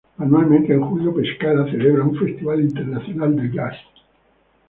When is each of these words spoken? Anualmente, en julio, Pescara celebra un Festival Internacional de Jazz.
Anualmente, 0.17 0.73
en 0.73 0.81
julio, 0.81 1.13
Pescara 1.13 1.69
celebra 1.69 2.03
un 2.03 2.17
Festival 2.17 2.61
Internacional 2.61 3.35
de 3.35 3.51
Jazz. 3.51 3.75